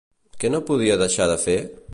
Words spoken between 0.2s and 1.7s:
Què no podia deixar de fer?